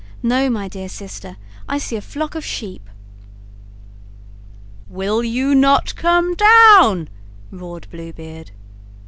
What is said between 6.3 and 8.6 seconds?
down?' roared Blue Beard.